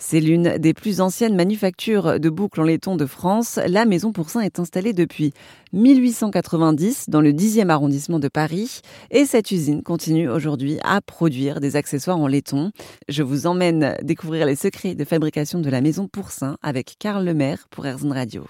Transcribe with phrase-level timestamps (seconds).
[0.00, 3.58] C'est l'une des plus anciennes manufactures de boucles en laiton de France.
[3.66, 5.32] La Maison Pourcin est installée depuis
[5.72, 8.80] 1890 dans le 10e arrondissement de Paris
[9.10, 12.70] et cette usine continue aujourd'hui à produire des accessoires en laiton.
[13.08, 17.66] Je vous emmène découvrir les secrets de fabrication de la Maison Pourcin avec Karl Lemaire
[17.68, 18.44] pour Airzone Radio.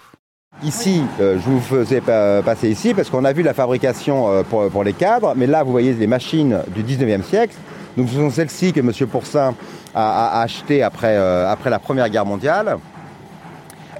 [0.63, 4.69] Ici, euh, je vous faisais passer ici parce qu'on a vu la fabrication euh, pour,
[4.69, 7.55] pour les cadres, mais là vous voyez les machines du 19e siècle.
[7.99, 8.93] Donc ce sont celles-ci que M.
[9.11, 9.53] Pourcin
[9.93, 12.77] a, acheté après, euh, après la Première Guerre mondiale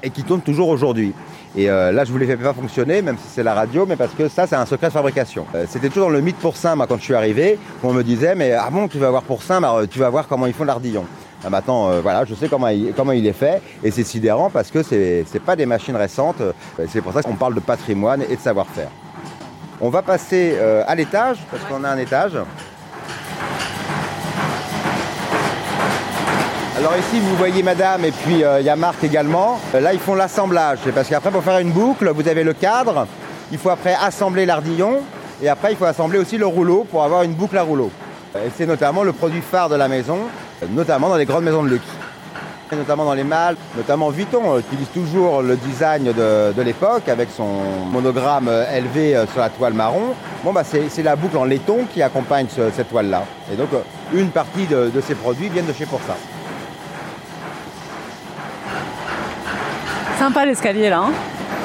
[0.02, 1.14] et qui tournent toujours aujourd'hui.
[1.54, 3.86] Et euh, là, je ne vous les fais pas fonctionner, même si c'est la radio,
[3.86, 5.46] mais parce que ça, c'est un secret de fabrication.
[5.54, 8.36] Euh, c'était toujours dans le mythe Pourcin, moi, quand je suis arrivé, on me disait,
[8.36, 11.04] mais ah bon, tu vas voir Pourcin, bah, tu vas voir comment ils font l'ardillon.
[11.44, 14.72] Ah, maintenant, voilà, je sais comment il, comment il est fait, et c'est sidérant parce
[14.72, 16.42] que ce n'est pas des machines récentes,
[16.88, 18.92] c'est pour ça qu'on parle de patrimoine et de savoir-faire.
[19.82, 20.58] On va passer
[20.88, 22.34] à l'étage, parce qu'on a un étage.
[26.80, 29.60] Alors ici, vous voyez madame et puis euh, il y a Marc également.
[29.76, 30.80] Euh, là, ils font l'assemblage.
[30.82, 33.06] C'est parce qu'après, pour faire une boucle, vous avez le cadre.
[33.52, 35.02] Il faut après assembler l'ardillon.
[35.42, 37.92] Et après, il faut assembler aussi le rouleau pour avoir une boucle à rouleau.
[38.34, 40.20] Euh, et c'est notamment le produit phare de la maison,
[40.70, 41.90] notamment dans les grandes maisons de luxe.
[42.72, 47.50] Et notamment dans les mâles, notamment Vuitton utilise toujours le design de, l'époque avec son
[47.92, 50.14] monogramme élevé sur la toile marron.
[50.46, 53.26] Bon, bah, c'est la boucle en laiton qui accompagne cette toile-là.
[53.52, 53.70] Et donc,
[54.14, 56.16] une partie de, ces produits viennent de chez Poursa.
[60.20, 61.04] Sympa l'escalier là.
[61.06, 61.12] Hein.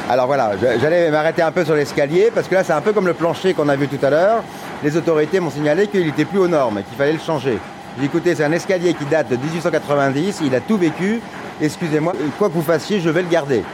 [0.08, 3.08] alors voilà, j'allais m'arrêter un peu sur l'escalier parce que là c'est un peu comme
[3.08, 4.44] le plancher qu'on a vu tout à l'heure.
[4.84, 7.58] Les autorités m'ont signalé qu'il n'était plus aux normes qu'il fallait le changer.
[7.98, 11.20] J'ai écouté, c'est un escalier qui date de 1890, il a tout vécu.
[11.60, 13.64] Excusez-moi, quoi que vous fassiez, je vais le garder.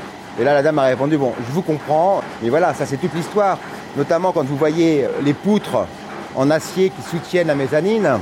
[0.41, 3.15] Et là la dame m'a répondu, bon, je vous comprends, mais voilà, ça c'est toute
[3.15, 3.59] l'histoire.
[3.99, 5.87] Notamment quand vous voyez les poutres
[6.35, 8.19] en acier qui soutiennent la mezzanine,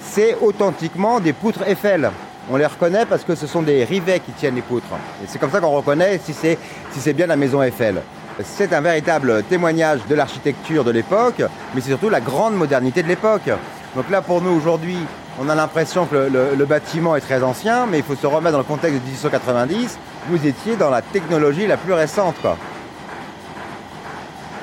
[0.00, 2.12] c'est authentiquement des poutres Eiffel
[2.50, 4.86] on les reconnaît parce que ce sont des rivets qui tiennent les poutres.
[5.22, 8.02] Et c'est comme ça qu'on reconnaît si c'est bien la maison Eiffel.
[8.44, 11.42] C'est un véritable témoignage de l'architecture de l'époque,
[11.74, 13.50] mais c'est surtout la grande modernité de l'époque.
[13.96, 14.98] Donc là, pour nous, aujourd'hui,
[15.40, 18.58] on a l'impression que le, bâtiment est très ancien, mais il faut se remettre dans
[18.58, 19.98] le contexte de 1890.
[20.28, 22.36] Vous étiez dans la technologie la plus récente.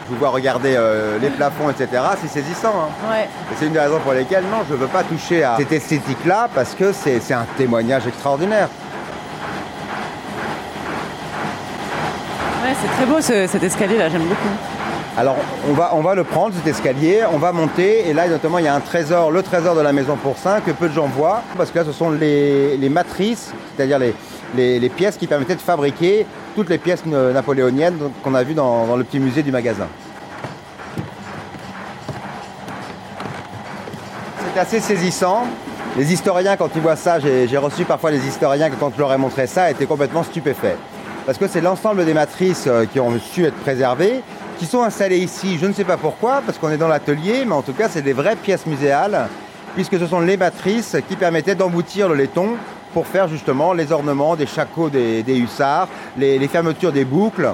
[0.05, 2.89] Pouvoir regarder euh, les plafonds, etc., c'est saisissant.
[3.03, 3.15] Hein.
[3.57, 6.49] c'est une des raisons pour lesquelles, non, je ne veux pas toucher à cette esthétique-là,
[6.53, 8.69] parce que c'est un témoignage extraordinaire.
[12.63, 14.84] Ouais, c'est très beau cet escalier-là, j'aime beaucoup.
[15.17, 15.37] Alors,
[15.69, 18.75] on va, le prendre, cet escalier, on va monter, et là, notamment, il y a
[18.75, 21.79] un trésor, le trésor de la maison Pourcin, que peu de gens voient, parce que
[21.79, 26.25] là, ce sont les, matrices, c'est-à-dire les, les pièces qui permettaient de fabriquer
[26.55, 29.87] toutes les pièces napoléoniennes qu'on a vues dans, le petit musée du magasin.
[34.53, 35.45] C'est assez saisissant.
[35.97, 39.13] Les historiens, quand ils voient ça, j'ai reçu parfois les historiens que quand je leur
[39.13, 40.77] ai montré ça, étaient complètement stupéfaits.
[41.25, 44.21] Parce que c'est l'ensemble des matrices euh, qui ont su être préservées,
[44.57, 45.57] qui sont installées ici.
[45.59, 48.01] Je ne sais pas pourquoi, parce qu'on est dans l'atelier, mais en tout cas, c'est
[48.01, 49.27] des vraies pièces muséales,
[49.75, 52.55] puisque ce sont les matrices qui permettaient d'emboutir le laiton
[52.93, 57.49] pour faire justement les ornements des chacots des, hussards, les, fermetures des boucles.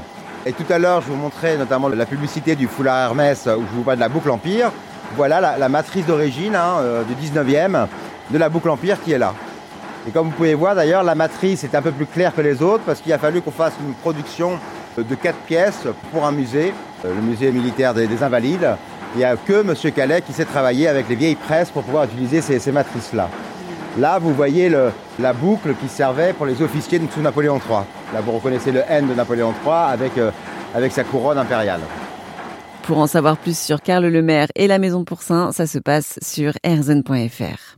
[0.46, 3.76] Et tout à l'heure, je vous montrais notamment la publicité du foulard Hermès où je
[3.76, 4.72] vous parle de la boucle Empire.
[5.16, 7.88] Voilà la, matrice d'origine hein, euh, du 19e
[8.30, 9.34] de la boucle Empire qui est là.
[10.08, 12.62] Et comme vous pouvez voir d'ailleurs, la matrice est un peu plus claire que les
[12.62, 14.60] autres parce qu'il a fallu qu'on fasse une production
[14.98, 16.74] de quatre pièces pour un musée,
[17.04, 18.76] le musée militaire des, Invalides.
[19.16, 19.74] Il n'y a que M.
[19.94, 23.30] Calais qui sait travailler avec les vieilles presses pour pouvoir utiliser ces matrices-là.
[24.00, 24.72] Là, vous voyez
[25.20, 27.80] la boucle qui servait pour les officiers de sous Napoléon III.
[28.14, 30.32] Là, vous reconnaissez le N de Napoléon III avec, euh,
[30.74, 31.82] avec sa couronne impériale.
[32.84, 36.54] Pour en savoir plus sur Karl Lemaire et la Maison Pourcin, ça se passe sur
[36.64, 37.78] erzen.fr.